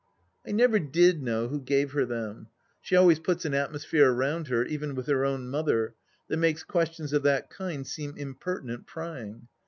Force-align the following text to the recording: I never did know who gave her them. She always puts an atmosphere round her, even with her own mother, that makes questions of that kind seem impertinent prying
I 0.47 0.51
never 0.51 0.79
did 0.79 1.21
know 1.21 1.47
who 1.47 1.61
gave 1.61 1.91
her 1.91 2.05
them. 2.05 2.47
She 2.81 2.95
always 2.95 3.19
puts 3.19 3.45
an 3.45 3.53
atmosphere 3.53 4.11
round 4.11 4.47
her, 4.47 4.65
even 4.65 4.95
with 4.95 5.05
her 5.05 5.23
own 5.23 5.47
mother, 5.47 5.93
that 6.27 6.37
makes 6.37 6.63
questions 6.63 7.13
of 7.13 7.21
that 7.21 7.51
kind 7.51 7.85
seem 7.85 8.17
impertinent 8.17 8.87
prying 8.87 9.47